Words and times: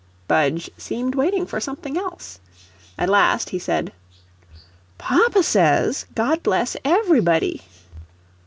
Budge 0.27 0.71
seemed 0.79 1.13
waiting 1.13 1.45
for 1.45 1.59
something 1.59 1.95
else. 1.95 2.39
At 2.97 3.07
last 3.07 3.51
he 3.51 3.59
said: 3.59 3.93
"Papa 4.97 5.43
says, 5.43 6.07
'God 6.15 6.41
bless 6.41 6.75
everybody.'" 6.83 7.61